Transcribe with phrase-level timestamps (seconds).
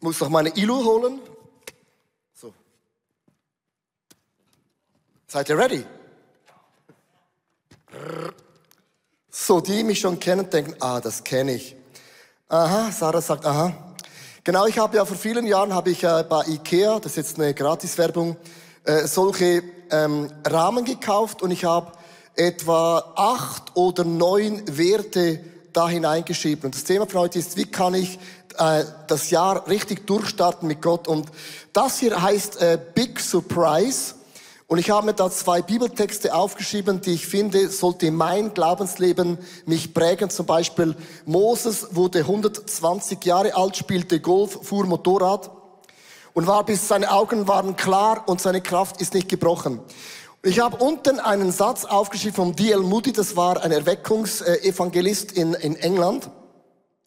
[0.00, 1.20] Muss noch meine Ilu holen.
[2.34, 2.54] So.
[5.26, 5.84] Seid ihr ready?
[9.30, 11.74] So, die mich schon kennen, denken, ah, das kenne ich.
[12.48, 13.72] Aha, Sarah sagt, aha.
[14.44, 17.40] Genau, ich habe ja vor vielen Jahren habe ich äh, bei Ikea, das ist jetzt
[17.40, 18.36] eine Gratiswerbung,
[18.84, 21.92] äh, solche ähm, Rahmen gekauft und ich habe
[22.36, 25.40] etwa acht oder neun Werte
[25.72, 26.66] da hineingeschrieben.
[26.66, 28.18] Und das Thema von heute ist, wie kann ich
[28.58, 31.08] äh, das Jahr richtig durchstarten mit Gott?
[31.08, 31.28] Und
[31.72, 34.14] das hier heißt äh, Big Surprise.
[34.66, 39.94] Und ich habe mir da zwei Bibeltexte aufgeschrieben, die ich finde, sollte mein Glaubensleben mich
[39.94, 40.28] prägen.
[40.28, 45.50] Zum Beispiel Moses wurde 120 Jahre alt, spielte Golf, fuhr Motorrad
[46.34, 49.80] und war bis seine Augen waren klar und seine Kraft ist nicht gebrochen.
[50.44, 52.80] Ich habe unten einen Satz aufgeschrieben von D.L.
[52.80, 56.30] Moody, das war ein Erweckungsevangelist in, in England.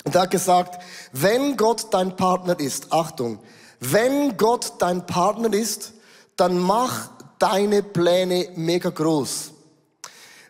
[0.03, 3.39] Und er hat gesagt, wenn Gott dein Partner ist, Achtung,
[3.79, 5.93] wenn Gott dein Partner ist,
[6.35, 9.51] dann mach deine Pläne mega groß.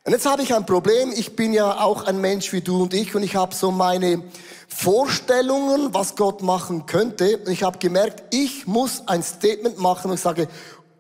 [0.04, 1.12] Und jetzt habe ich ein Problem.
[1.16, 4.24] Ich bin ja auch ein Mensch wie du und ich und ich habe so meine
[4.68, 7.38] Vorstellungen, was Gott machen könnte.
[7.38, 10.48] Und ich habe gemerkt, ich muss ein Statement machen und sage,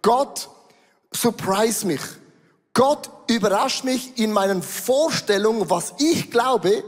[0.02, 0.50] Gott,
[1.14, 2.02] surprise mich.
[2.74, 6.84] Gott überrascht mich in meinen Vorstellungen, was ich glaube,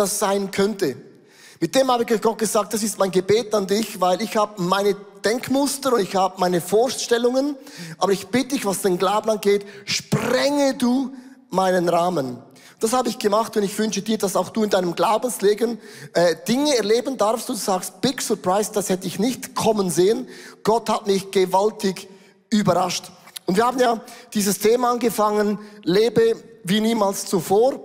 [0.00, 0.96] das sein könnte.
[1.60, 4.62] Mit dem habe ich Gott gesagt, das ist mein Gebet an dich, weil ich habe
[4.62, 7.54] meine Denkmuster und ich habe meine Vorstellungen,
[7.98, 11.12] aber ich bitte dich, was den Glauben angeht, sprenge du
[11.50, 12.38] meinen Rahmen.
[12.80, 15.78] Das habe ich gemacht und ich wünsche dir, dass auch du in deinem Glaubensleben
[16.14, 17.46] äh, Dinge erleben darfst.
[17.50, 20.26] Du sagst, Big Surprise, das hätte ich nicht kommen sehen.
[20.62, 22.08] Gott hat mich gewaltig
[22.48, 23.10] überrascht.
[23.44, 24.00] Und wir haben ja
[24.32, 27.80] dieses Thema angefangen, lebe wie niemals zuvor,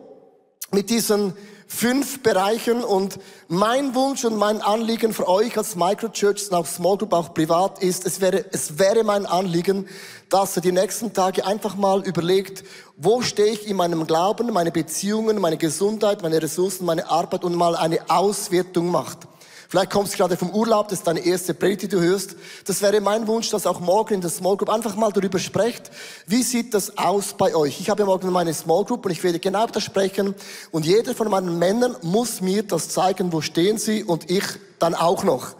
[0.71, 1.33] mit diesen
[1.67, 6.97] fünf Bereichen und mein Wunsch und mein Anliegen für euch als Microchurch und auch Small
[6.97, 9.87] Group, auch privat ist, es wäre, es wäre mein Anliegen,
[10.29, 12.63] dass ihr die nächsten Tage einfach mal überlegt,
[12.97, 17.55] wo stehe ich in meinem Glauben, meine Beziehungen, meine Gesundheit, meine Ressourcen, meine Arbeit und
[17.55, 19.27] mal eine Auswertung macht.
[19.67, 22.35] Vielleicht kommst du gerade vom Urlaub, das ist deine erste Predigt, die du hörst.
[22.65, 25.91] Das wäre mein Wunsch, dass auch morgen in der Small Group einfach mal darüber sprecht,
[26.27, 27.79] wie sieht das aus bei euch.
[27.79, 30.35] Ich habe morgen meine Small Group und ich werde genau das sprechen
[30.71, 34.45] und jeder von meinen Männern muss mir das zeigen, wo stehen sie und ich
[34.79, 35.55] dann auch noch.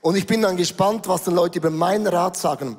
[0.00, 2.76] Und ich bin dann gespannt, was dann Leute über meinen Rat sagen.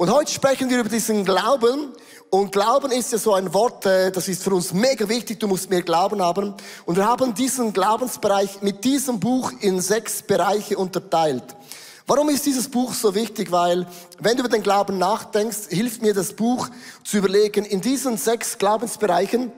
[0.00, 1.92] Und heute sprechen wir über diesen Glauben
[2.30, 5.38] und Glauben ist ja so ein Wort, äh, das ist für uns mega wichtig.
[5.38, 6.54] Du musst mehr Glauben haben.
[6.86, 11.44] Und wir haben diesen Glaubensbereich mit diesem Buch in sechs Bereiche unterteilt.
[12.06, 13.52] Warum ist dieses Buch so wichtig?
[13.52, 13.86] Weil,
[14.18, 16.70] wenn du über den Glauben nachdenkst, hilft mir das Buch
[17.04, 19.52] zu überlegen, in diesen sechs Glaubensbereichen,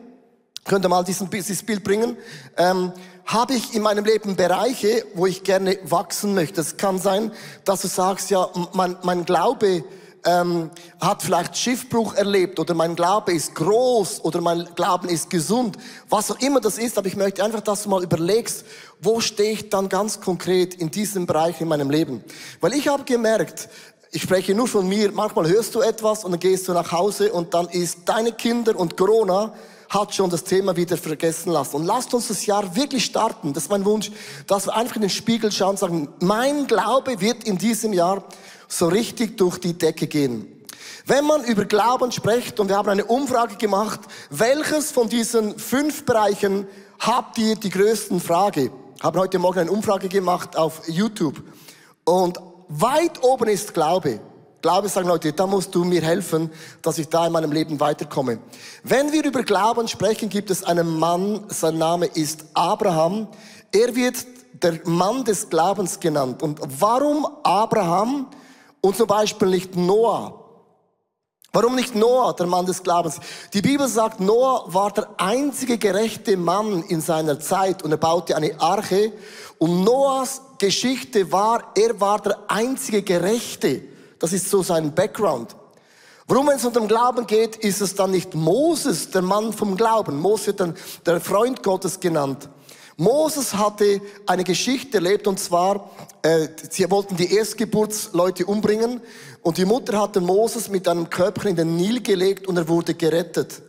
[0.64, 2.16] könnt ihr mal diesen, dieses Bild bringen,
[2.56, 2.92] ähm,
[3.26, 6.62] habe ich in meinem Leben Bereiche, wo ich gerne wachsen möchte.
[6.62, 7.30] Es kann sein,
[7.64, 9.84] dass du sagst, ja, mein, mein Glaube
[10.24, 15.76] ähm, hat vielleicht Schiffbruch erlebt oder mein Glaube ist groß oder mein Glauben ist gesund,
[16.08, 18.64] was auch immer das ist, aber ich möchte einfach, dass du mal überlegst,
[19.00, 22.22] wo stehe ich dann ganz konkret in diesem Bereich in meinem Leben.
[22.60, 23.68] Weil ich habe gemerkt,
[24.12, 27.32] ich spreche nur von mir, manchmal hörst du etwas und dann gehst du nach Hause
[27.32, 29.52] und dann ist deine Kinder und Corona
[29.88, 31.76] hat schon das Thema wieder vergessen lassen.
[31.76, 33.52] Und lasst uns das Jahr wirklich starten.
[33.52, 34.10] Das ist mein Wunsch,
[34.46, 38.24] dass wir einfach in den Spiegel schauen und sagen, mein Glaube wird in diesem Jahr
[38.72, 40.46] so richtig durch die Decke gehen.
[41.04, 44.00] Wenn man über Glauben spricht, und wir haben eine Umfrage gemacht,
[44.30, 46.66] welches von diesen fünf Bereichen
[46.98, 48.70] habt ihr die größten Frage?
[49.02, 51.42] Haben heute Morgen eine Umfrage gemacht auf YouTube.
[52.04, 52.38] Und
[52.68, 54.20] weit oben ist Glaube.
[54.62, 56.50] Glaube sagen Leute, da musst du mir helfen,
[56.80, 58.38] dass ich da in meinem Leben weiterkomme.
[58.84, 63.28] Wenn wir über Glauben sprechen, gibt es einen Mann, sein Name ist Abraham.
[63.72, 64.24] Er wird
[64.62, 66.42] der Mann des Glaubens genannt.
[66.42, 68.28] Und warum Abraham?
[68.82, 70.38] Und zum Beispiel nicht Noah.
[71.54, 73.20] Warum nicht Noah, der Mann des Glaubens?
[73.54, 78.36] Die Bibel sagt, Noah war der einzige gerechte Mann in seiner Zeit und er baute
[78.36, 79.12] eine Arche.
[79.58, 83.82] Und Noahs Geschichte war, er war der einzige Gerechte.
[84.18, 85.54] Das ist so sein Background.
[86.26, 89.76] Warum, wenn es um den Glauben geht, ist es dann nicht Moses, der Mann vom
[89.76, 90.18] Glauben.
[90.18, 92.48] Moses wird dann der Freund Gottes genannt.
[93.02, 95.90] Moses hatte eine Geschichte erlebt und zwar,
[96.22, 99.00] äh, sie wollten die Erstgeburtsleute umbringen
[99.42, 102.94] und die Mutter hatte Moses mit einem Köpfchen in den Nil gelegt und er wurde
[102.94, 103.60] gerettet.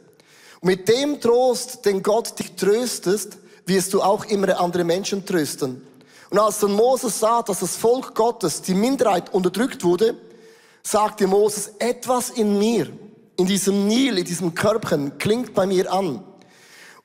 [0.61, 5.81] Und mit dem Trost, den Gott dich tröstest, wirst du auch immer andere Menschen trösten.
[6.29, 10.15] Und als dann Moses sah, dass das Volk Gottes, die Minderheit unterdrückt wurde,
[10.83, 12.87] sagte Moses, etwas in mir,
[13.37, 16.23] in diesem Nil, in diesem Körbchen, klingt bei mir an.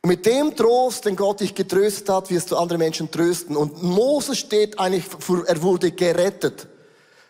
[0.03, 3.57] Und mit dem Trost, den Gott dich getröstet hat, wirst du andere Menschen trösten.
[3.57, 6.69] Und Moses steht eigentlich für, er wurde gerettet.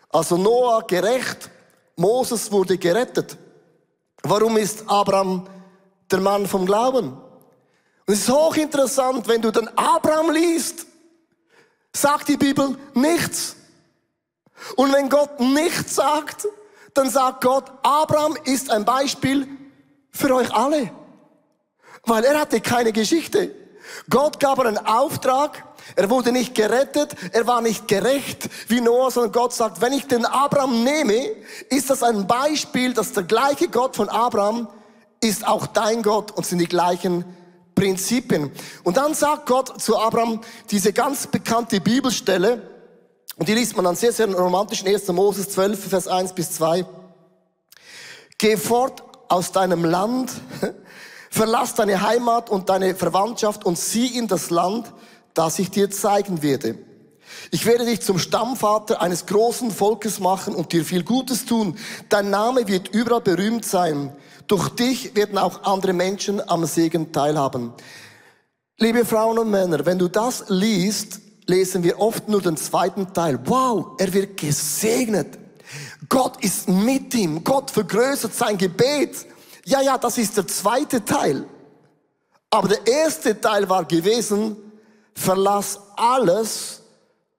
[0.09, 1.49] Also Noah gerecht,
[1.95, 3.37] Moses wurde gerettet.
[4.23, 5.47] Warum ist Abraham
[6.11, 7.11] der Mann vom Glauben?
[8.05, 10.85] Und es ist hochinteressant, wenn du den Abraham liest,
[11.93, 13.55] sagt die Bibel nichts.
[14.75, 16.47] Und wenn Gott nichts sagt,
[16.93, 19.47] dann sagt Gott, Abraham ist ein Beispiel
[20.11, 20.91] für euch alle.
[22.05, 23.53] Weil er hatte keine Geschichte.
[24.09, 25.63] Gott gab einen Auftrag,
[25.95, 30.05] er wurde nicht gerettet, er war nicht gerecht wie Noah, sondern Gott sagt, wenn ich
[30.05, 31.31] den Abraham nehme,
[31.69, 34.67] ist das ein Beispiel, dass der gleiche Gott von Abraham
[35.21, 37.25] ist auch dein Gott und sind die gleichen
[37.75, 38.51] Prinzipien.
[38.83, 42.61] Und dann sagt Gott zu Abraham diese ganz bekannte Bibelstelle,
[43.37, 45.07] und die liest man dann sehr, sehr romantisch in 1.
[45.07, 46.85] Moses 12, Vers 1 bis 2.
[48.37, 50.31] Geh fort aus deinem Land,
[51.29, 54.91] verlass deine Heimat und deine Verwandtschaft und sieh in das Land,
[55.33, 56.77] das ich dir zeigen werde.
[57.51, 61.77] Ich werde dich zum Stammvater eines großen Volkes machen und dir viel Gutes tun.
[62.09, 64.13] Dein Name wird überall berühmt sein.
[64.47, 67.73] Durch dich werden auch andere Menschen am Segen teilhaben.
[68.77, 73.39] Liebe Frauen und Männer, wenn du das liest, lesen wir oft nur den zweiten Teil.
[73.45, 75.37] Wow, er wird gesegnet.
[76.07, 77.43] Gott ist mit ihm.
[77.43, 79.25] Gott vergrößert sein Gebet.
[79.65, 81.45] Ja, ja, das ist der zweite Teil.
[82.49, 84.55] Aber der erste Teil war gewesen,
[85.13, 86.81] verlass alles,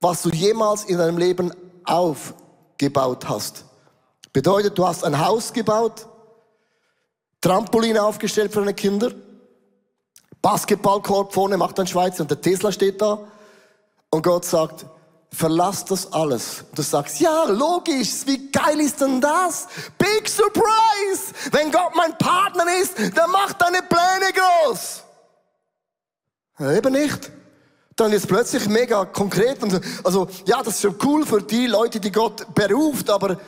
[0.01, 1.53] was du jemals in deinem Leben
[1.85, 3.65] aufgebaut hast.
[4.33, 6.07] Bedeutet, du hast ein Haus gebaut,
[7.41, 9.13] Trampolin aufgestellt für deine Kinder,
[10.43, 13.19] Basketballkorb vorne macht ein Schweizer und der Tesla steht da.
[14.11, 14.87] Und Gott sagt,
[15.33, 16.65] verlass das alles.
[16.75, 19.69] Du sagst, ja, logisch, wie geil ist denn das?
[19.97, 21.33] Big Surprise!
[21.53, 25.03] Wenn Gott mein Partner ist, der macht deine Pläne groß.
[26.59, 27.31] Ja, eben nicht.
[27.97, 29.63] Dann ist plötzlich mega konkret.
[29.63, 33.39] Und, also, ja, das ist schon cool für die Leute, die Gott beruft, aber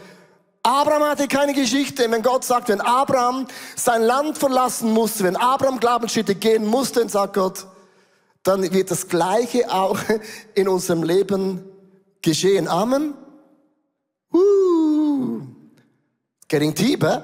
[0.63, 2.09] Abraham hatte keine Geschichte.
[2.11, 7.09] Wenn Gott sagt, wenn Abraham sein Land verlassen musste, wenn Abraham Glaubensschritte gehen musste, dann
[7.09, 7.67] sagt Gott,
[8.45, 9.99] dann wird das Gleiche auch
[10.55, 11.65] in unserem Leben
[12.23, 12.69] geschehen.
[12.69, 13.15] Amen.
[14.33, 15.43] Uh,
[16.51, 17.21] eh?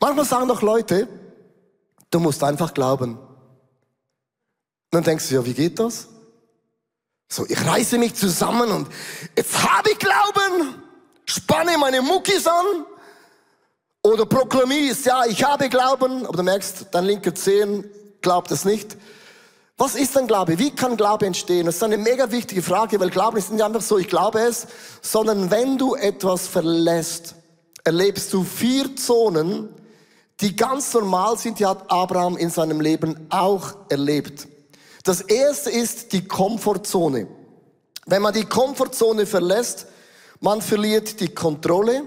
[0.00, 1.08] Manchmal sagen doch Leute,
[2.10, 3.18] du musst einfach glauben.
[4.90, 6.08] Dann denkst du, ja, wie geht das?
[7.28, 8.88] So, ich reiße mich zusammen und
[9.34, 10.74] jetzt habe ich Glauben,
[11.24, 12.84] spanne meine Muckis an
[14.02, 17.88] oder proklamierst, ja, ich habe Glauben, aber du merkst, dein linker Zehen
[18.20, 18.98] glaubt es nicht.
[19.76, 20.58] Was ist denn Glaube?
[20.58, 21.66] Wie kann Glaube entstehen?
[21.66, 24.66] Das ist eine mega wichtige Frage, weil Glaube ist nicht einfach so, ich glaube es,
[25.00, 27.34] sondern wenn du etwas verlässt,
[27.84, 29.68] erlebst du vier Zonen,
[30.40, 34.48] die ganz normal sind, die hat Abraham in seinem Leben auch erlebt.
[35.04, 37.26] Das erste ist die Komfortzone.
[38.06, 39.86] Wenn man die Komfortzone verlässt,
[40.40, 42.02] man verliert die Kontrolle,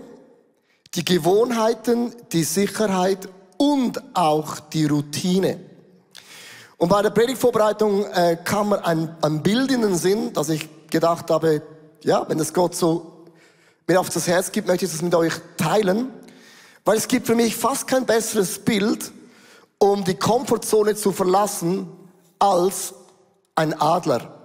[0.93, 3.27] die Gewohnheiten, die Sicherheit
[3.57, 5.59] und auch die Routine.
[6.77, 10.67] Und bei der Predigtvorbereitung äh, kam mir ein, ein Bild in den Sinn, dass ich
[10.89, 11.61] gedacht habe,
[12.03, 13.25] ja, wenn das Gott so
[13.87, 16.11] mir auf das Herz gibt, möchte ich das mit euch teilen.
[16.83, 19.11] Weil es gibt für mich fast kein besseres Bild,
[19.77, 21.87] um die Komfortzone zu verlassen,
[22.39, 22.93] als
[23.55, 24.35] ein Adler.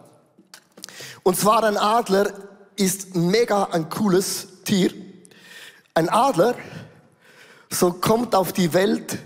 [1.22, 2.32] Und zwar ein Adler
[2.76, 4.92] ist mega ein cooles Tier.
[5.94, 6.54] Ein Adler,
[7.70, 9.18] so kommt auf die Welt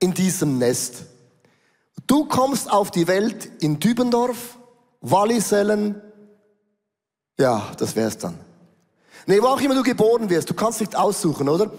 [0.00, 1.04] in diesem Nest.
[2.08, 4.58] Du kommst auf die Welt in Dübendorf,
[5.02, 6.00] Wallisellen,
[7.38, 8.34] ja, das wär's dann.
[9.26, 11.70] Nee, wo auch immer du geboren wirst, du kannst nicht aussuchen, oder?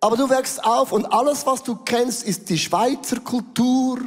[0.00, 4.00] Aber du wächst auf und alles, was du kennst, ist die Schweizer Kultur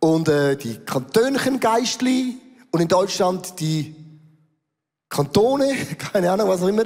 [0.00, 2.38] und äh, die Kantönchen-Geistli
[2.72, 3.94] und in Deutschland die
[5.08, 5.72] Kantone,
[6.12, 6.84] keine Ahnung, was auch immer.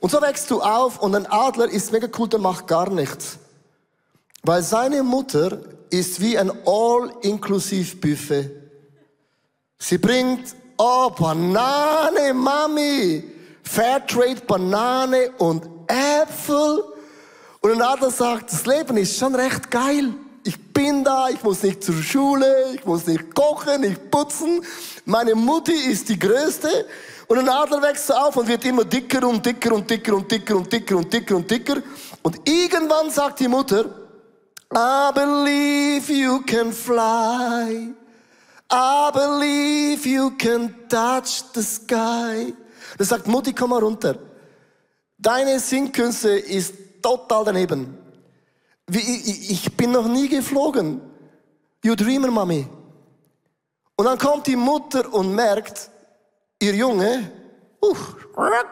[0.00, 3.38] Und so wächst du auf und ein Adler ist mega cool, der macht gar nichts.
[4.42, 5.58] Weil seine Mutter
[5.90, 8.50] ist wie ein All-Inclusive-Buffet.
[9.78, 13.24] Sie bringt, oh, Banane, Mami,
[13.62, 16.84] Fairtrade Banane und Äpfel.
[17.60, 20.14] Und ein anderer sagt, das Leben ist schon recht geil.
[20.44, 24.64] Ich bin da, ich muss nicht zur Schule, ich muss nicht kochen, nicht putzen.
[25.04, 26.86] Meine Mutti ist die Größte.
[27.26, 30.56] Und ein Adler wächst auf und wird immer dicker und dicker und dicker und dicker
[30.56, 31.76] und dicker und dicker und dicker.
[32.22, 33.84] Und irgendwann sagt die Mutter,
[34.74, 37.94] I believe you can fly.
[38.70, 42.52] I believe you can touch the sky.
[42.98, 44.18] Da sagt Mutti, komm mal runter.
[45.16, 47.96] Deine Singkünste ist total daneben.
[48.90, 51.00] Ich bin noch nie geflogen.
[51.82, 52.66] You dreamer, Mami.
[53.96, 55.90] Und dann kommt die Mutter und merkt,
[56.60, 57.32] ihr Junge,
[57.82, 57.96] uh,
[58.36, 58.66] Rick,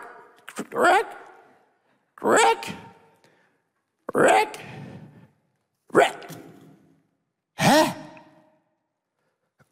[0.72, 1.06] Rick,
[2.22, 2.76] Rick,
[4.14, 4.58] Rick,
[5.96, 6.28] Rick.
[7.54, 7.94] Hä?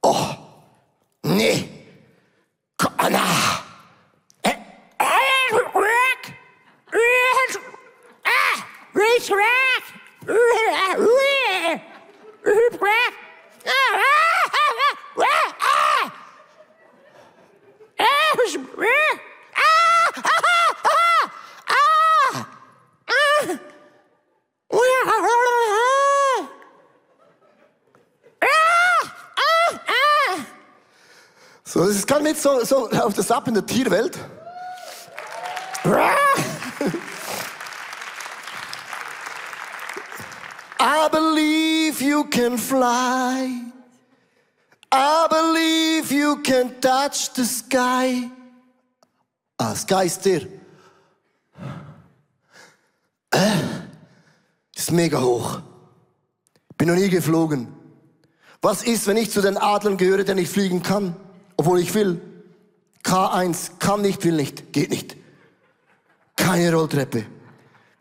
[0.02, 0.36] Oh,
[1.24, 1.68] nee.
[3.10, 3.20] Na.
[4.44, 6.32] Rick, Rick,
[6.92, 7.60] Rick,
[8.24, 9.84] ah, Rick, Rick,
[10.26, 11.92] Rick,
[12.80, 13.14] Rick,
[32.34, 34.18] Nicht so, so auf das Ab in der Tierwelt.
[40.80, 43.62] I believe you can fly.
[44.90, 48.28] I believe you can touch the sky.
[49.56, 50.40] Ah, Sky ist der.
[53.30, 53.60] Äh,
[54.74, 55.60] ist mega hoch.
[56.76, 57.72] Bin noch nie geflogen.
[58.60, 61.14] Was ist, wenn ich zu den Adlern gehöre, der nicht fliegen kann,
[61.56, 62.20] obwohl ich will?
[63.04, 65.16] K1, kann nicht, will nicht, geht nicht.
[66.36, 67.26] Keine Rolltreppe,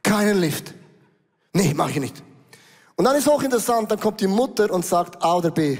[0.02, 0.74] keinen Lift.
[1.54, 2.24] Nee, mache ich nicht.
[2.96, 5.78] Und dann ist hochinteressant, dann kommt die Mutter und sagt A oder B.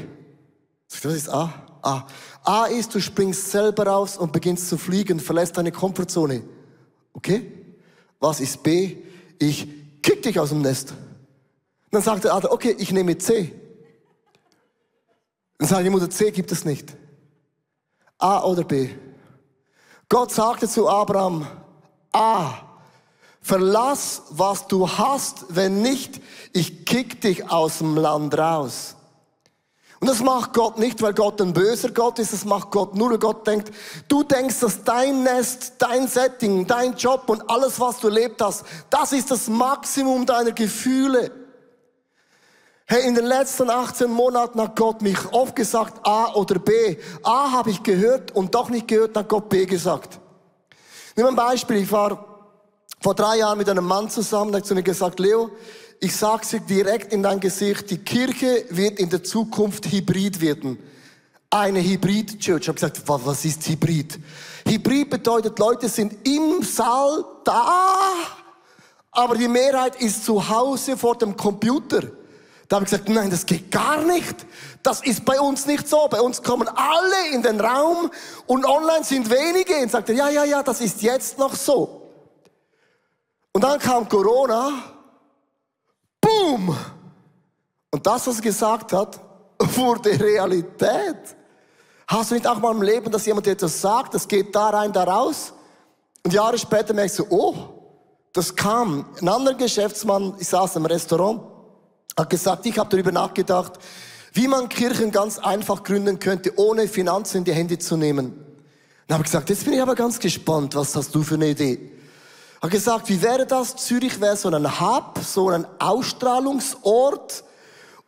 [0.90, 1.54] Was ist A?
[1.82, 2.06] A.
[2.44, 6.44] A ist, du springst selber raus und beginnst zu fliegen, verlässt deine Komfortzone.
[7.14, 7.52] Okay?
[8.20, 8.98] Was ist B?
[9.40, 9.68] Ich
[10.02, 10.94] kick dich aus dem Nest.
[11.92, 13.54] dann sagt der Adler, okay, ich nehme C.
[15.58, 16.96] Dann sagt die Mutter, C gibt es nicht.
[18.18, 18.90] A oder B.
[20.10, 21.48] Gott sagte zu Abraham,
[22.12, 22.54] A,
[23.42, 26.22] verlass, was du hast, wenn nicht,
[26.54, 28.96] ich kick dich aus dem Land raus.
[30.00, 33.12] Und das macht Gott nicht, weil Gott ein böser Gott ist, das macht Gott nur,
[33.12, 33.72] weil Gott denkt,
[34.10, 38.66] du denkst, dass dein Nest, dein Setting, dein Job und alles, was du erlebt hast,
[38.90, 41.32] das ist das Maximum deiner Gefühle.
[42.94, 46.96] Hey, in den letzten 18 Monaten hat Gott mich oft gesagt, A oder B.
[47.24, 50.20] A habe ich gehört und doch nicht gehört, hat Gott B gesagt.
[51.16, 52.54] Nimm ein Beispiel, ich war
[53.02, 55.50] vor drei Jahren mit einem Mann zusammen, der hat zu mir gesagt, Leo,
[56.02, 60.78] ich sage dir direkt in dein Gesicht, die Kirche wird in der Zukunft hybrid werden.
[61.50, 62.62] Eine Hybrid-Church.
[62.62, 64.20] Ich habe gesagt, was ist Hybrid?
[64.68, 67.96] Hybrid bedeutet, Leute sind im Saal da,
[69.10, 72.04] aber die Mehrheit ist zu Hause vor dem Computer.
[72.68, 74.46] Da habe ich gesagt, nein, das geht gar nicht.
[74.82, 76.08] Das ist bei uns nicht so.
[76.08, 78.10] Bei uns kommen alle in den Raum
[78.48, 79.76] und online sind wenige.
[79.76, 82.10] Und sagte, ja, ja, ja, das ist jetzt noch so.
[83.52, 84.94] Und dann kam Corona
[86.24, 86.76] Boom!
[87.92, 89.20] Und das, was er gesagt hat,
[89.60, 91.36] wurde Realität.
[92.08, 94.70] Hast du nicht auch mal im Leben, dass jemand dir etwas sagt, das geht da
[94.70, 95.54] rein, da raus?
[96.24, 97.56] Und Jahre später merkst du, oh,
[98.32, 99.06] das kam.
[99.22, 101.42] Ein anderer Geschäftsmann, ich saß im Restaurant,
[102.18, 103.74] hat gesagt, ich habe darüber nachgedacht,
[104.34, 108.34] wie man Kirchen ganz einfach gründen könnte, ohne Finanzen in die Hände zu nehmen.
[109.08, 111.50] Dann habe ich gesagt, jetzt bin ich aber ganz gespannt, was hast du für eine
[111.50, 111.92] Idee?
[112.64, 113.76] hat gesagt, wie wäre das?
[113.76, 117.44] Zürich wäre so ein Hub, so ein Ausstrahlungsort.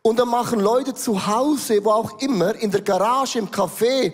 [0.01, 4.13] Und dann machen Leute zu Hause, wo auch immer, in der Garage, im Café,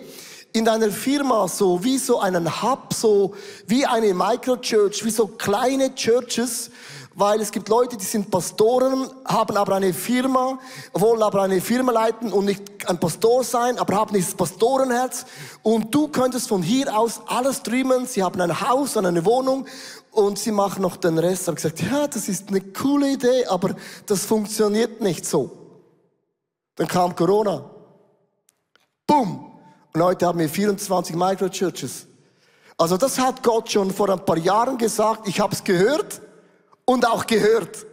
[0.52, 3.34] in deiner Firma, so wie so einen Hub, so
[3.68, 6.70] wie eine Microchurch, wie so kleine Churches,
[7.14, 10.58] weil es gibt Leute, die sind Pastoren, haben aber eine Firma,
[10.92, 15.26] wollen aber eine Firma leiten und nicht ein Pastor sein, aber haben dieses Pastorenherz.
[15.62, 18.06] Und du könntest von hier aus alles streamen.
[18.06, 19.66] Sie haben ein Haus und eine Wohnung
[20.10, 21.42] und sie machen noch den Rest.
[21.42, 23.74] Ich habe gesagt, ja, das ist eine coole Idee, aber
[24.06, 25.50] das funktioniert nicht so.
[26.76, 27.64] Dann kam Corona.
[29.06, 29.52] Boom.
[29.94, 32.06] Und heute haben wir 24 Microchurches.
[32.78, 35.28] Also das hat Gott schon vor ein paar Jahren gesagt.
[35.28, 36.22] Ich habe es gehört
[36.84, 37.86] und auch gehört.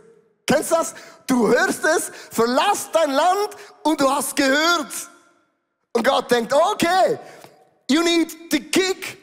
[0.45, 0.95] Kennst du das?
[1.27, 3.49] Du hörst es, verlass dein Land
[3.83, 4.91] und du hast gehört.
[5.93, 7.19] Und Gott denkt, okay,
[7.89, 9.19] you need the kick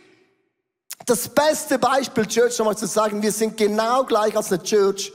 [1.07, 5.13] das beste Beispiel, Church, nochmal zu sagen, wir sind genau gleich als eine Church,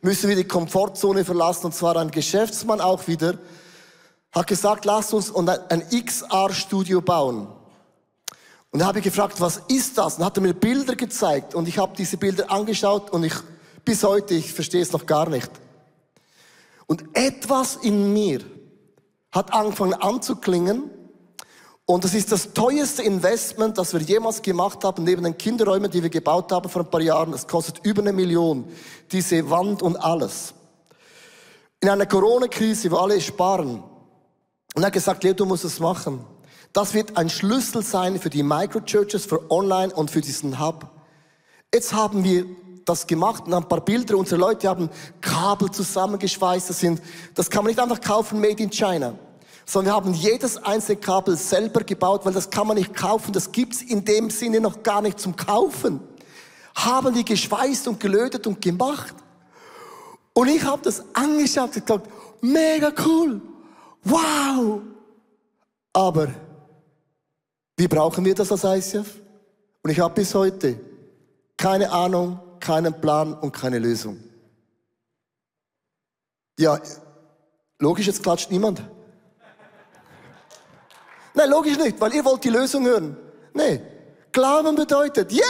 [0.00, 1.66] müssen wir die Komfortzone verlassen.
[1.66, 3.38] Und zwar ein Geschäftsmann auch wieder,
[4.32, 7.46] hat gesagt, lasst uns ein XR-Studio bauen.
[8.70, 10.16] Und da habe ich gefragt, was ist das?
[10.18, 11.54] Und hat er mir Bilder gezeigt.
[11.54, 13.34] Und ich habe diese Bilder angeschaut und ich,
[13.84, 15.50] bis heute, ich verstehe es noch gar nicht.
[16.86, 18.40] Und etwas in mir
[19.32, 20.90] hat angefangen anzuklingen,
[21.86, 26.02] und das ist das teuerste Investment, das wir jemals gemacht haben, neben den Kinderräumen, die
[26.02, 27.34] wir gebaut haben vor ein paar Jahren.
[27.34, 28.64] Es kostet über eine Million,
[29.12, 30.54] diese Wand und alles.
[31.80, 33.82] In einer Corona-Krise, wo alle sparen,
[34.74, 36.24] Und er hat gesagt, Leo, du musst es machen.
[36.72, 40.90] Das wird ein Schlüssel sein für die Microchurches, für Online und für diesen Hub.
[41.72, 42.46] Jetzt haben wir
[42.84, 44.16] das gemacht und ein paar Bilder.
[44.16, 46.70] Unsere Leute haben Kabel zusammengeschweißt.
[46.70, 47.00] Das, sind,
[47.34, 49.14] das kann man nicht einfach kaufen, made in China.
[49.66, 53.32] Sondern wir haben jedes einzelne Kabel selber gebaut, weil das kann man nicht kaufen.
[53.32, 56.00] Das gibt's in dem Sinne noch gar nicht zum Kaufen.
[56.74, 59.14] Haben die geschweißt und gelötet und gemacht.
[60.34, 62.08] Und ich habe das angeschaut und gesagt,
[62.40, 63.40] mega cool.
[64.02, 64.80] Wow.
[65.92, 66.28] Aber
[67.76, 69.20] wie brauchen wir das als ICF?
[69.82, 70.78] Und ich habe bis heute
[71.56, 74.18] keine Ahnung, keinen Plan und keine Lösung.
[76.58, 76.80] Ja,
[77.78, 78.82] logisch, jetzt klatscht niemand.
[81.34, 83.16] Nein, logisch nicht, weil ihr wollt die Lösung hören.
[83.52, 83.80] Nee,
[84.32, 85.44] Glauben bedeutet, jede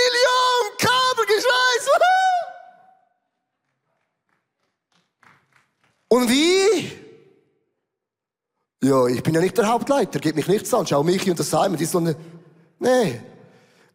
[0.00, 1.88] Million Kabelgeschweiß.
[6.08, 6.92] Und wie?
[8.82, 10.86] Ja, ich bin ja nicht der Hauptleiter, geht mich nichts an.
[10.86, 12.14] Schau mich und das Simon, die ist so eine...
[12.78, 13.20] Nee,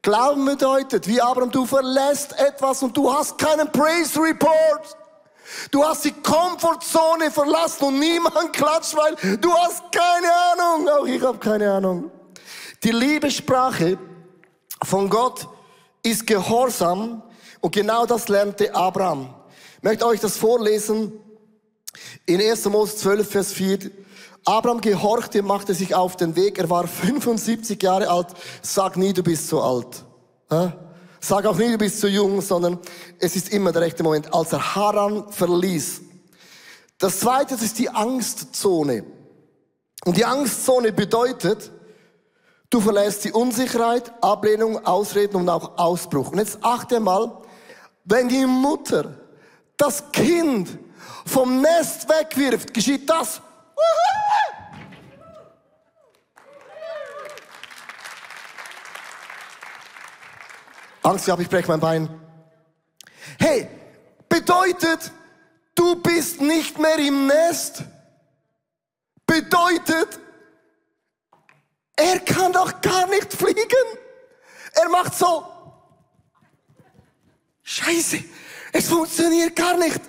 [0.01, 4.97] Glauben bedeutet, wie Abraham, du verlässt etwas und du hast keinen Praise Report.
[5.71, 10.87] Du hast die Komfortzone verlassen und niemand klatscht, weil du hast keine Ahnung.
[10.89, 12.11] Auch ich habe keine Ahnung.
[12.83, 13.97] Die Liebessprache
[14.83, 15.47] von Gott
[16.01, 17.21] ist Gehorsam
[17.59, 19.33] und genau das lernte Abraham.
[19.77, 21.13] Ich möchte euch das vorlesen
[22.25, 22.65] in 1.
[22.65, 23.91] Mose 12, Vers 4.
[24.49, 26.57] Abraham gehorchte, machte sich auf den Weg.
[26.57, 28.29] Er war 75 Jahre alt.
[28.63, 30.03] Sag nie, du bist so alt.
[31.19, 32.79] Sag auch nie, du bist zu jung, sondern
[33.19, 34.33] es ist immer der rechte Moment.
[34.33, 36.01] Als er Haran verließ.
[36.97, 39.03] Das zweite ist die Angstzone.
[40.05, 41.71] Und die Angstzone bedeutet,
[42.71, 46.31] du verlässt die Unsicherheit, Ablehnung, Ausreden und auch Ausbruch.
[46.31, 47.37] Und jetzt achte mal,
[48.03, 49.13] wenn die Mutter
[49.77, 50.79] das Kind
[51.27, 53.43] vom Nest wegwirft, geschieht das.
[61.09, 62.21] Angst gehabt, ich breche mein Bein.
[63.39, 63.67] Hey,
[64.27, 65.11] bedeutet,
[65.73, 67.83] du bist nicht mehr im Nest.
[69.25, 70.19] Bedeutet,
[71.95, 73.97] er kann doch gar nicht fliegen.
[74.73, 75.45] Er macht so.
[77.63, 78.23] Scheiße,
[78.73, 80.01] es funktioniert gar nicht.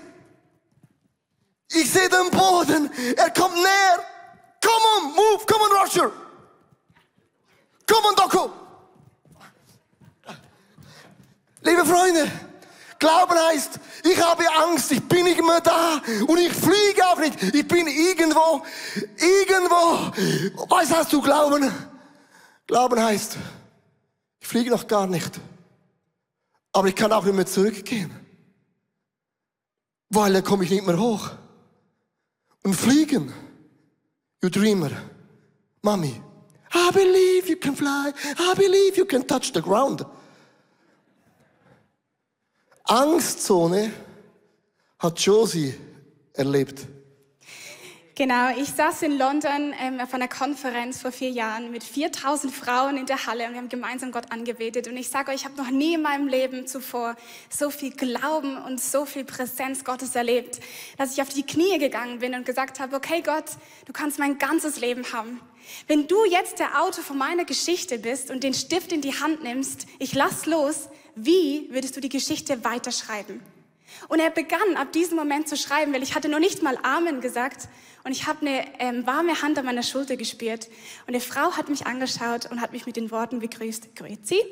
[1.72, 2.90] Ich sehe den Boden.
[3.16, 4.04] Er kommt näher.
[4.62, 5.46] Come on, move.
[5.46, 6.12] Come on, Roger.
[7.86, 8.50] Come on, Doku.
[11.62, 12.30] Liebe Freunde,
[12.98, 17.42] Glauben heißt, ich habe Angst, ich bin nicht mehr da und ich fliege auch nicht.
[17.54, 18.62] Ich bin irgendwo,
[19.16, 20.66] irgendwo.
[20.68, 21.70] Was hast du Glauben?
[22.66, 23.36] Glauben heißt,
[24.40, 25.40] ich fliege noch gar nicht.
[26.72, 28.14] Aber ich kann auch nicht mehr zurückgehen.
[30.08, 31.30] Weil da komme ich nicht mehr hoch.
[32.62, 33.32] Und fliegen.
[34.42, 34.90] You dreamer.
[35.82, 36.20] Mommy.
[36.72, 38.12] I believe you can fly.
[38.38, 40.04] I believe you can touch the ground.
[42.86, 43.92] Angstzone
[44.98, 45.74] hat Josie
[46.34, 46.86] erlebt.
[48.20, 52.98] Genau, ich saß in London ähm, auf einer Konferenz vor vier Jahren mit 4000 Frauen
[52.98, 54.88] in der Halle und wir haben gemeinsam Gott angebetet.
[54.88, 57.16] Und ich sage euch, ich habe noch nie in meinem Leben zuvor
[57.48, 60.60] so viel Glauben und so viel Präsenz Gottes erlebt,
[60.98, 63.46] dass ich auf die Knie gegangen bin und gesagt habe, okay Gott,
[63.86, 65.40] du kannst mein ganzes Leben haben.
[65.86, 69.42] Wenn du jetzt der Autor von meiner Geschichte bist und den Stift in die Hand
[69.42, 73.40] nimmst, ich lass los, wie würdest du die Geschichte weiterschreiben?
[74.08, 77.20] Und er begann ab diesem Moment zu schreiben, weil ich hatte noch nicht mal Amen
[77.20, 77.68] gesagt
[78.04, 80.68] und ich habe eine ähm, warme Hand an meiner Schulter gespürt.
[81.06, 84.42] Und eine Frau hat mich angeschaut und hat mich mit den Worten begrüßt, Grüezi.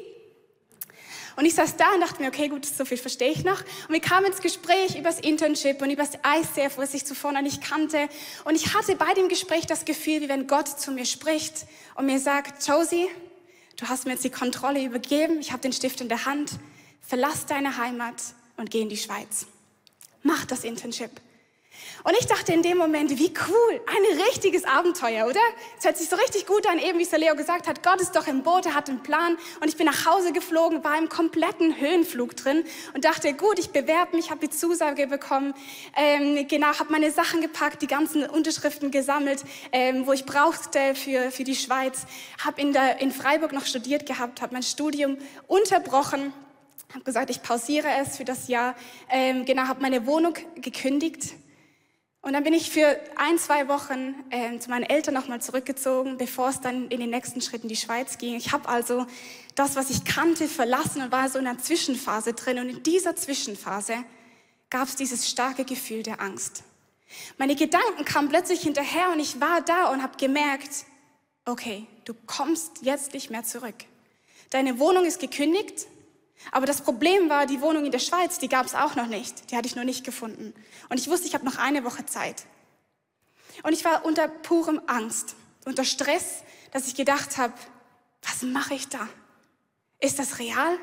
[1.38, 3.60] Und ich saß da und dachte mir, okay, gut, so viel verstehe ich noch.
[3.60, 7.30] Und wir kamen ins Gespräch über das Internship und über das ICF, was ich zuvor
[7.30, 8.08] noch nicht kannte.
[8.44, 12.06] Und ich hatte bei dem Gespräch das Gefühl, wie wenn Gott zu mir spricht und
[12.06, 13.06] mir sagt, Josie,
[13.76, 16.50] du hast mir jetzt die Kontrolle übergeben, ich habe den Stift in der Hand,
[17.00, 18.16] verlass deine Heimat
[18.58, 19.46] und geh in die Schweiz.
[20.22, 21.10] Mach das Internship.
[22.04, 25.40] Und ich dachte in dem Moment, wie cool, ein richtiges Abenteuer, oder?
[25.78, 28.00] Es hört sich so richtig gut an, eben wie es der Leo gesagt hat, Gott
[28.00, 29.36] ist doch im Boot, er hat einen Plan.
[29.60, 33.70] Und ich bin nach Hause geflogen, war im kompletten Höhenflug drin und dachte, gut, ich
[33.70, 35.54] bewerbe mich, habe die Zusage bekommen,
[35.96, 39.42] ähm, genau, habe meine Sachen gepackt, die ganzen Unterschriften gesammelt,
[39.72, 42.06] ähm, wo ich brauchte für, für die Schweiz,
[42.44, 46.32] habe in, in Freiburg noch studiert gehabt, habe mein Studium unterbrochen
[46.92, 48.74] habe gesagt, ich pausiere es für das Jahr.
[49.10, 51.34] Ähm, genau, habe meine Wohnung gekündigt.
[52.20, 56.48] Und dann bin ich für ein, zwei Wochen ähm, zu meinen Eltern nochmal zurückgezogen, bevor
[56.48, 58.34] es dann in den nächsten Schritt in die Schweiz ging.
[58.34, 59.06] Ich habe also
[59.54, 62.58] das, was ich kannte, verlassen und war so in einer Zwischenphase drin.
[62.58, 63.94] Und in dieser Zwischenphase
[64.70, 66.64] gab es dieses starke Gefühl der Angst.
[67.38, 70.84] Meine Gedanken kamen plötzlich hinterher und ich war da und habe gemerkt,
[71.44, 73.76] okay, du kommst jetzt nicht mehr zurück.
[74.50, 75.86] Deine Wohnung ist gekündigt,
[76.52, 79.50] aber das Problem war, die Wohnung in der Schweiz, die gab es auch noch nicht.
[79.50, 80.54] Die hatte ich noch nicht gefunden.
[80.88, 82.44] Und ich wusste, ich habe noch eine Woche Zeit.
[83.62, 87.54] Und ich war unter purem Angst, unter Stress, dass ich gedacht habe,
[88.22, 89.08] was mache ich da?
[90.00, 90.78] Ist das real?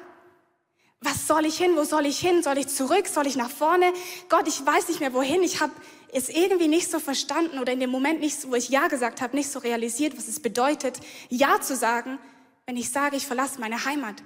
[1.02, 1.76] Was soll ich hin?
[1.76, 2.44] Wo soll ich hin?
[2.44, 3.08] Soll ich zurück?
[3.08, 3.94] Soll ich nach vorne?
[4.30, 5.44] Gott, ich weiß nicht mehr wohin.
[5.44, 5.74] Ich habe
[6.12, 9.36] es irgendwie nicht so verstanden oder in dem Moment nicht, wo ich Ja gesagt habe,
[9.36, 12.18] nicht so realisiert, was es bedeutet, Ja zu sagen,
[12.66, 14.24] wenn ich sage, ich verlasse meine Heimat.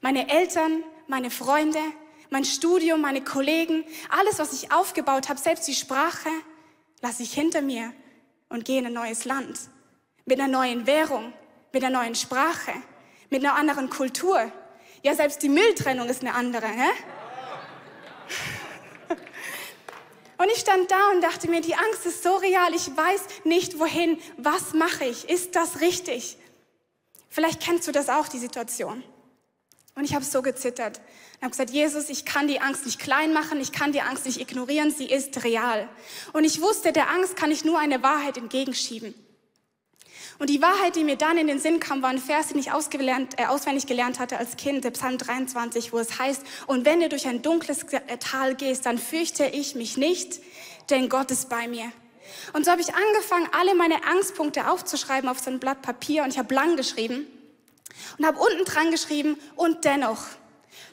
[0.00, 1.80] Meine Eltern, meine Freunde,
[2.30, 6.30] mein Studium, meine Kollegen, alles, was ich aufgebaut habe, selbst die Sprache,
[7.00, 7.92] lasse ich hinter mir
[8.48, 9.58] und gehe in ein neues Land.
[10.24, 11.32] Mit einer neuen Währung,
[11.72, 12.72] mit einer neuen Sprache,
[13.30, 14.50] mit einer anderen Kultur.
[15.02, 16.66] Ja, selbst die Mülltrennung ist eine andere.
[16.66, 16.90] Hä?
[20.36, 23.78] Und ich stand da und dachte mir, die Angst ist so real, ich weiß nicht
[23.78, 26.36] wohin, was mache ich, ist das richtig?
[27.28, 29.04] Vielleicht kennst du das auch, die Situation.
[29.96, 31.00] Und ich habe so gezittert
[31.36, 34.26] und habe gesagt, Jesus, ich kann die Angst nicht klein machen, ich kann die Angst
[34.26, 35.88] nicht ignorieren, sie ist real.
[36.32, 39.14] Und ich wusste, der Angst kann ich nur eine Wahrheit entgegenschieben.
[40.40, 42.68] Und die Wahrheit, die mir dann in den Sinn kam, war ein Vers, den ich
[42.68, 47.08] äh, auswendig gelernt hatte als Kind, der Psalm 23, wo es heißt, und wenn du
[47.08, 47.86] durch ein dunkles
[48.18, 50.40] Tal gehst, dann fürchte ich mich nicht,
[50.90, 51.92] denn Gott ist bei mir.
[52.52, 56.30] Und so habe ich angefangen, alle meine Angstpunkte aufzuschreiben auf so ein Blatt Papier und
[56.30, 57.28] ich habe lang geschrieben
[58.18, 60.20] und habe unten dran geschrieben, und dennoch,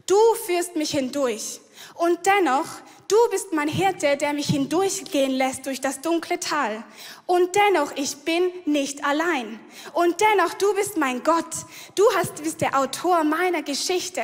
[0.05, 1.61] du führst mich hindurch.
[1.95, 2.67] Und dennoch,
[3.07, 6.83] du bist mein Hirte, der mich hindurchgehen lässt durch das dunkle Tal.
[7.25, 9.59] Und dennoch, ich bin nicht allein.
[9.93, 11.53] Und dennoch, du bist mein Gott.
[11.95, 14.23] Du hast, bist der Autor meiner Geschichte.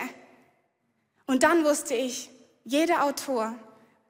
[1.25, 2.29] Und dann wusste ich,
[2.63, 3.55] jeder Autor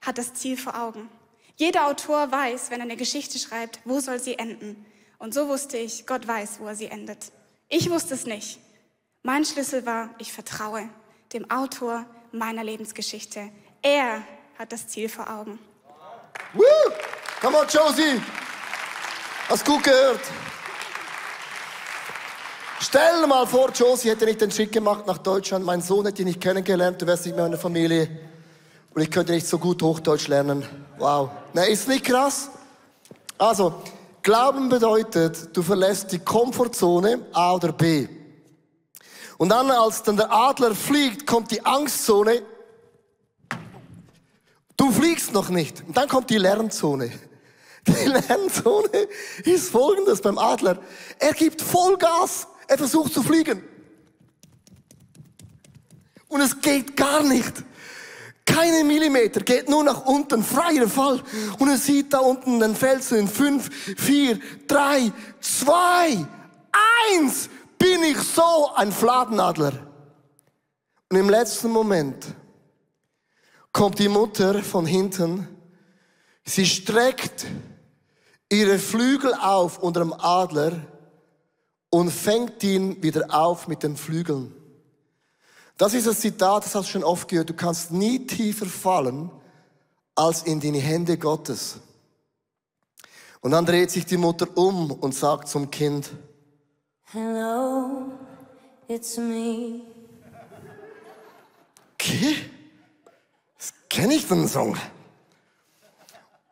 [0.01, 1.09] hat das Ziel vor Augen.
[1.55, 4.85] Jeder Autor weiß, wenn er eine Geschichte schreibt, wo soll sie enden.
[5.17, 7.31] Und so wusste ich, Gott weiß, wo er sie endet.
[7.69, 8.59] Ich wusste es nicht.
[9.23, 10.89] Mein Schlüssel war, ich vertraue
[11.33, 13.49] dem Autor meiner Lebensgeschichte.
[13.81, 14.23] Er
[14.57, 15.59] hat das Ziel vor Augen.
[16.53, 16.63] Woo!
[17.41, 18.21] Come on, Josie!
[19.49, 20.21] Hast gut gehört?
[22.79, 25.65] Stell dir mal vor, Josie hätte nicht den Schritt gemacht nach Deutschland.
[25.65, 27.01] Mein Sohn hätte ihn nicht kennengelernt.
[27.01, 28.09] Du wärst nicht mehr in der Familie.
[28.93, 30.65] Und ich könnte nicht so gut Hochdeutsch lernen.
[30.97, 31.29] Wow.
[31.53, 32.49] Na, ist nicht krass?
[33.37, 33.81] Also,
[34.27, 38.09] Glauben bedeutet, du verlässt die Komfortzone A oder B.
[39.37, 42.41] Und dann, als dann der Adler fliegt, kommt die Angstzone.
[44.75, 45.81] Du fliegst noch nicht.
[45.87, 47.09] Und dann kommt die Lernzone.
[47.87, 49.07] Die Lernzone
[49.45, 50.77] ist folgendes beim Adler.
[51.19, 52.47] Er gibt Vollgas.
[52.67, 53.63] Er versucht zu fliegen.
[56.27, 57.63] Und es geht gar nicht.
[58.57, 61.21] Keine Millimeter, geht nur nach unten, freier Fall.
[61.59, 66.25] Und er sieht da unten den Felsen in fünf, vier, drei, zwei,
[67.11, 67.49] eins.
[67.77, 69.73] Bin ich so ein Fladenadler?
[71.07, 72.25] Und im letzten Moment
[73.71, 75.47] kommt die Mutter von hinten.
[76.43, 77.45] Sie streckt
[78.51, 80.71] ihre Flügel auf unter dem Adler
[81.91, 84.51] und fängt ihn wieder auf mit den Flügeln.
[85.77, 87.49] Das ist das Zitat, das hast du schon oft gehört.
[87.49, 89.29] Du kannst nie tiefer fallen
[90.15, 91.79] als in die Hände Gottes.
[93.41, 96.09] Und dann dreht sich die Mutter um und sagt zum Kind,
[97.11, 98.11] Hello,
[98.87, 99.81] it's me.
[101.93, 102.35] Okay,
[103.57, 104.75] das kenne ich den Song.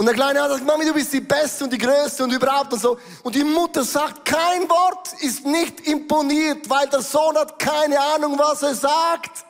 [0.05, 2.71] Und der Kleine hat gesagt, Mami, du bist die Beste und die Größte und überhaupt
[2.71, 2.95] und so.
[3.23, 8.37] Und die Mutter sagt, kein Wort ist nicht imponiert, weil der Sohn hat keine Ahnung,
[8.37, 9.43] was er sagt.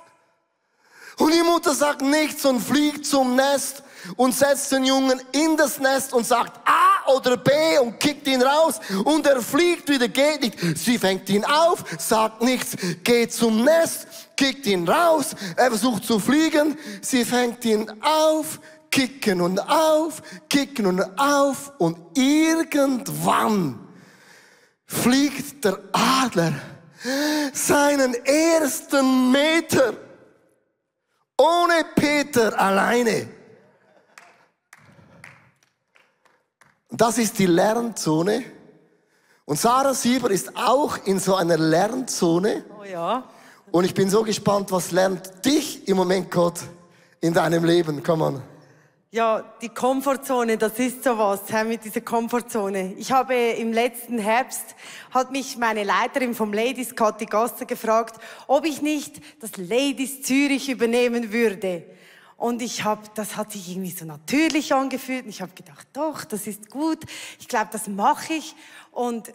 [1.17, 3.83] Und die Mutter sagt nichts und fliegt zum Nest
[4.15, 8.41] und setzt den Jungen in das Nest und sagt A oder B und kickt ihn
[8.41, 10.77] raus und er fliegt wieder, geht nicht.
[10.77, 16.19] Sie fängt ihn auf, sagt nichts, geht zum Nest, kickt ihn raus, er versucht zu
[16.19, 18.59] fliegen, sie fängt ihn auf,
[18.95, 23.77] kicken und auf, kicken und auf und irgendwann
[24.85, 26.53] fliegt der Adler
[27.51, 29.95] seinen ersten Meter
[31.37, 33.27] ohne Peter alleine.
[36.89, 38.45] Das ist die Lernzone.
[39.43, 42.63] Und Sarah Sieber ist auch in so einer Lernzone.
[42.79, 43.25] Oh ja.
[43.73, 46.61] Und ich bin so gespannt, was lernt dich im Moment Gott
[47.19, 48.01] in deinem Leben?
[48.01, 48.54] Komm on.
[49.15, 52.95] Ja, die Komfortzone, das ist sowas, mit dieser Komfortzone.
[52.97, 54.75] Ich habe im letzten Herbst,
[55.09, 60.67] hat mich meine Leiterin vom Ladies, Kathi Gasser, gefragt, ob ich nicht das Ladies Zürich
[60.67, 61.85] übernehmen würde.
[62.35, 65.23] Und ich habe, das hat sich irgendwie so natürlich angefühlt.
[65.23, 67.05] Und ich habe gedacht, doch, das ist gut.
[67.39, 68.53] Ich glaube, das mache ich.
[68.91, 69.31] Und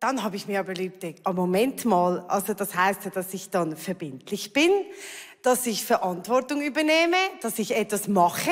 [0.00, 3.50] dann habe ich mir aber überlegt, oh, Moment mal, also das heißt ja, dass ich
[3.50, 4.72] dann verbindlich bin,
[5.42, 8.50] dass ich Verantwortung übernehme, dass ich etwas mache.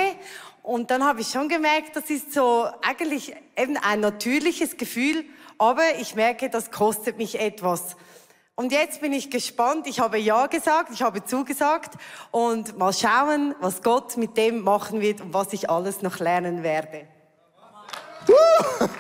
[0.62, 5.25] Und dann habe ich schon gemerkt, das ist so eigentlich eben ein natürliches Gefühl,
[5.59, 7.96] aber ich merke, das kostet mich etwas.
[8.55, 9.87] Und jetzt bin ich gespannt.
[9.87, 11.94] Ich habe Ja gesagt, ich habe zugesagt
[12.31, 16.62] und mal schauen, was Gott mit dem machen wird und was ich alles noch lernen
[16.62, 17.09] werde.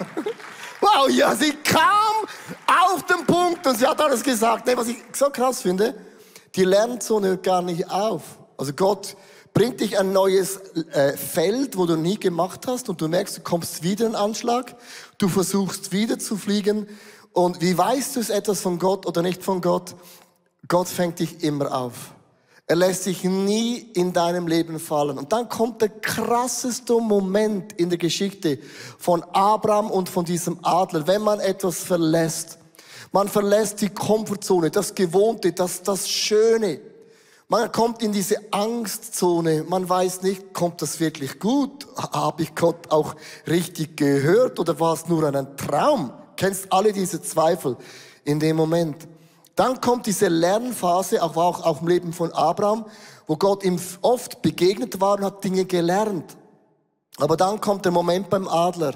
[0.84, 2.26] Wow, ja, sie kam
[2.66, 4.66] auf den Punkt und sie hat alles gesagt.
[4.66, 5.94] Nee, was ich so krass finde,
[6.56, 8.22] die Lernzone hört gar nicht auf.
[8.58, 9.16] Also Gott
[9.54, 10.56] bringt dich ein neues
[10.92, 14.74] äh, Feld, wo du nie gemacht hast und du merkst, du kommst wieder in Anschlag,
[15.18, 16.86] du versuchst wieder zu fliegen
[17.32, 19.94] und wie weißt du es etwas von Gott oder nicht von Gott?
[20.68, 22.12] Gott fängt dich immer auf.
[22.66, 25.18] Er lässt sich nie in deinem Leben fallen.
[25.18, 28.58] Und dann kommt der krasseste Moment in der Geschichte
[28.98, 32.58] von Abraham und von diesem Adler, wenn man etwas verlässt.
[33.10, 36.80] Man verlässt die Komfortzone, das Gewohnte, das, das Schöne.
[37.52, 39.66] Man kommt in diese Angstzone.
[39.68, 41.86] Man weiß nicht, kommt das wirklich gut?
[41.98, 43.14] Habe ich Gott auch
[43.46, 46.14] richtig gehört oder war es nur ein Traum?
[46.36, 47.76] Kennst alle diese Zweifel
[48.24, 49.06] in dem Moment.
[49.54, 52.86] Dann kommt diese Lernphase, auch, auch, auch im Leben von Abraham,
[53.26, 56.38] wo Gott ihm oft begegnet war und hat Dinge gelernt.
[57.18, 58.94] Aber dann kommt der Moment beim Adler,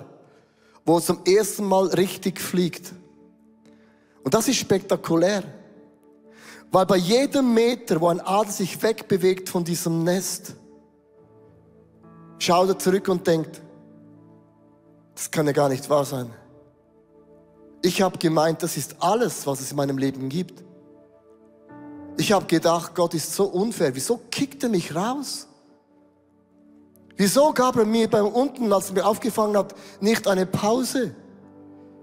[0.87, 2.95] wo er zum ersten Mal richtig fliegt.
[4.25, 5.43] Und das ist spektakulär.
[6.73, 10.55] Weil bei jedem Meter, wo ein Adler sich wegbewegt von diesem Nest,
[12.39, 13.61] schaut er zurück und denkt,
[15.15, 16.31] das kann ja gar nicht wahr sein.
[17.83, 20.65] Ich habe gemeint, das ist alles, was es in meinem Leben gibt.
[22.19, 23.95] Ich habe gedacht, Gott ist so unfair.
[23.95, 25.47] Wieso kickt er mich raus?
[27.17, 31.15] Wieso gab er mir beim unten, als er mir aufgefangen hat, nicht eine Pause?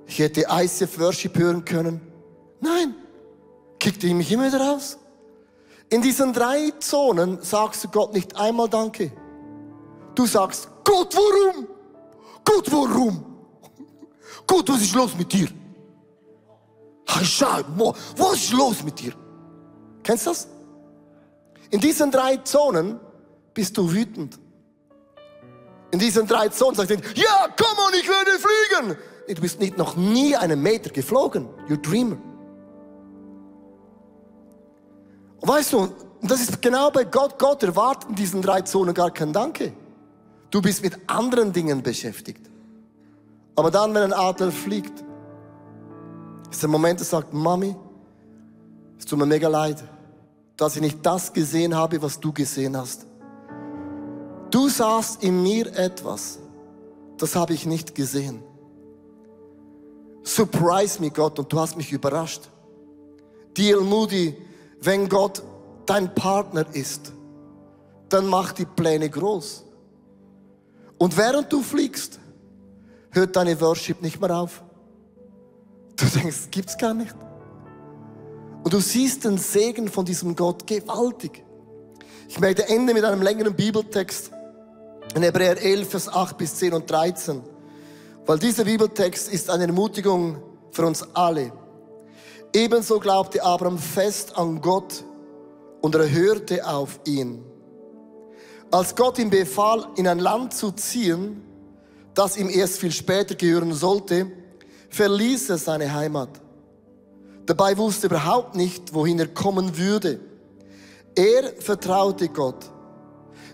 [0.07, 2.01] Ich hätte ICF Worship hören können.
[2.59, 2.95] Nein,
[3.83, 4.97] kickt er mich immer wieder raus.
[5.89, 9.11] In diesen drei Zonen sagst du Gott nicht einmal Danke.
[10.15, 11.67] Du sagst, Gott, warum?
[12.45, 13.25] Gott, warum?
[14.47, 15.49] Gott, was ist los mit dir?
[17.05, 19.13] Was ist los mit dir?
[20.01, 20.47] Kennst du das?
[21.69, 23.01] In diesen drei Zonen
[23.53, 24.39] bist du wütend.
[25.91, 28.97] In diesen drei Zonen sagst du, ja, komm on, ich werde fliegen.
[29.27, 31.49] Du bist nicht noch nie einen Meter geflogen.
[31.67, 32.17] You're dreamer.
[35.47, 35.89] Weißt du,
[36.21, 37.37] das ist genau bei Gott.
[37.37, 39.73] Gott erwartet in diesen drei Zonen gar kein Danke.
[40.49, 42.49] Du bist mit anderen Dingen beschäftigt.
[43.55, 45.03] Aber dann, wenn ein Adler fliegt,
[46.49, 47.75] ist der Moment, der sagt, Mami,
[48.97, 49.83] es tut mir mega leid,
[50.55, 53.05] dass ich nicht das gesehen habe, was du gesehen hast.
[54.49, 56.39] Du sahst in mir etwas,
[57.17, 58.41] das habe ich nicht gesehen.
[60.23, 62.43] Surprise me, Gott, und du hast mich überrascht.
[63.57, 63.81] D.L.
[63.81, 64.35] Moody,
[64.85, 65.41] wenn Gott
[65.85, 67.13] dein Partner ist,
[68.09, 69.63] dann mach die Pläne groß.
[70.97, 72.19] Und während du fliegst,
[73.11, 74.63] hört deine Worship nicht mehr auf.
[75.95, 77.15] Du denkst, gibt's gar nicht.
[78.63, 81.43] Und du siehst den Segen von diesem Gott gewaltig.
[82.29, 84.31] Ich möchte enden mit einem längeren Bibeltext
[85.15, 87.41] in Hebräer 11, Vers 8 bis 10 und 13.
[88.25, 90.41] Weil dieser Bibeltext ist eine Ermutigung
[90.71, 91.51] für uns alle.
[92.53, 95.03] Ebenso glaubte Abraham fest an Gott
[95.81, 97.43] und er hörte auf ihn.
[98.69, 101.43] Als Gott ihm befahl, in ein Land zu ziehen,
[102.13, 104.31] das ihm erst viel später gehören sollte,
[104.89, 106.29] verließ er seine Heimat.
[107.45, 110.19] Dabei wusste er überhaupt nicht, wohin er kommen würde.
[111.15, 112.69] Er vertraute Gott.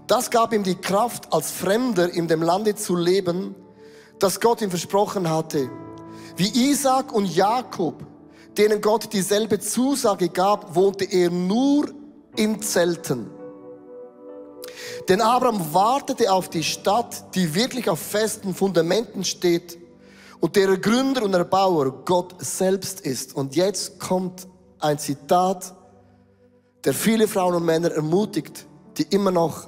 [0.08, 3.56] Das gab ihm die Kraft, als Fremder in dem Lande zu leben,
[4.20, 5.70] das Gott ihm versprochen hatte.
[6.36, 8.06] Wie Isaac und Jakob,
[8.58, 11.90] denen Gott dieselbe Zusage gab, wohnte er nur
[12.36, 13.30] in Zelten.
[15.08, 19.78] Denn Abraham wartete auf die Stadt, die wirklich auf festen Fundamenten steht
[20.40, 23.36] und der Gründer und Erbauer Gott selbst ist.
[23.36, 24.48] Und jetzt kommt
[24.80, 25.74] ein Zitat,
[26.84, 28.66] der viele Frauen und Männer ermutigt,
[28.98, 29.68] die immer noch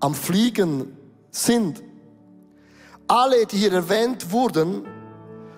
[0.00, 0.96] am Fliegen
[1.30, 1.82] sind.
[3.08, 4.86] Alle, die hier erwähnt wurden,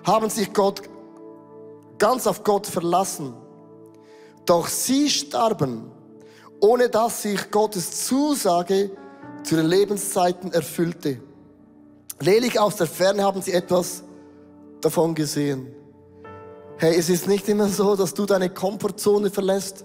[0.03, 0.81] haben sich Gott
[2.05, 3.33] ganz auf Gott verlassen.
[4.45, 5.89] Doch sie starben,
[6.59, 8.91] ohne dass sich Gottes Zusage
[9.41, 11.19] zu den Lebenszeiten erfüllte.
[12.19, 14.03] Lediglich aus der Ferne haben sie etwas
[14.81, 15.73] davon gesehen.
[16.77, 19.83] Hey, es ist nicht immer so, dass du deine Komfortzone verlässt.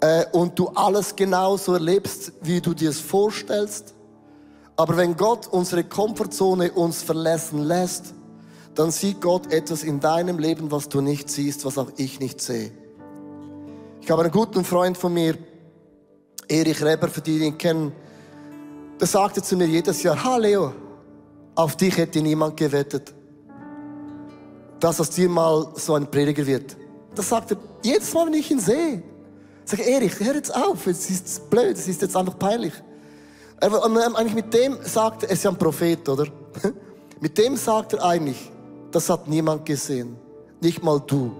[0.00, 3.94] äh, und du alles genauso erlebst, wie du dir es vorstellst.
[4.74, 8.14] Aber wenn Gott unsere Komfortzone uns verlassen lässt,
[8.74, 12.40] dann sieht Gott etwas in deinem Leben, was du nicht siehst, was auch ich nicht
[12.40, 12.72] sehe.
[14.00, 15.38] Ich habe einen guten Freund von mir,
[16.48, 17.92] Erich Reber, für die, die ihn kennen,
[19.00, 20.72] der sagte zu mir jedes Jahr, ha Leo,
[21.54, 23.14] auf dich hätte niemand gewettet,
[24.80, 26.76] dass aus dir mal so ein Prediger wird.
[27.14, 29.02] Das sagt er jedes Mal, wenn ich ihn sehe.
[29.64, 32.74] Sag Erich, hör jetzt auf, es ist blöd, es ist jetzt einfach peinlich.
[33.62, 36.26] Und eigentlich mit dem sagt er, er ist ja ein Prophet, oder?
[37.20, 38.50] Mit dem sagt er eigentlich,
[38.94, 40.16] das hat niemand gesehen.
[40.60, 41.32] Nicht mal du.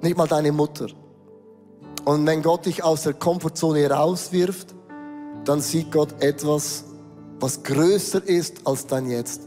[0.00, 0.86] Nicht mal deine Mutter.
[2.06, 4.74] Und wenn Gott dich aus der Komfortzone herauswirft,
[5.44, 6.84] dann sieht Gott etwas,
[7.38, 9.42] was größer ist als dein Jetzt.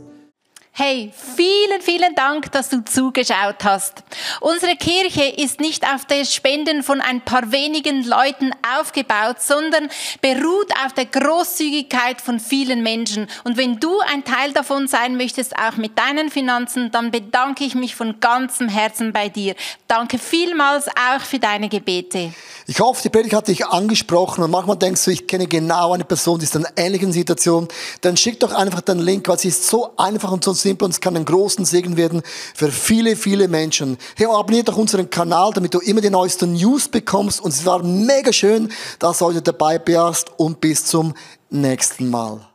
[0.75, 4.01] Hey, vielen, vielen Dank, dass du zugeschaut hast.
[4.41, 9.87] Unsere Kirche ist nicht auf das Spenden von ein paar wenigen Leuten aufgebaut, sondern
[10.21, 13.27] beruht auf der Großzügigkeit von vielen Menschen.
[13.43, 17.75] Und wenn du ein Teil davon sein möchtest, auch mit deinen Finanzen, dann bedanke ich
[17.75, 19.53] mich von ganzem Herzen bei dir.
[19.87, 22.33] Danke vielmals auch für deine Gebete.
[22.65, 26.05] Ich hoffe, die Predigt hat dich angesprochen und manchmal denkst du, ich kenne genau eine
[26.05, 27.67] Person, die ist in einer ähnlichen Situation.
[28.01, 30.91] Dann schick doch einfach den Link, weil es ist so einfach und so simpel und
[30.91, 32.21] es kann einen großen Segen werden
[32.55, 33.97] für viele, viele Menschen.
[34.15, 37.83] Hey, abonniert doch unseren Kanal, damit du immer die neuesten News bekommst und es war
[37.83, 41.13] mega schön, dass du heute dabei bist und bis zum
[41.49, 42.52] nächsten Mal.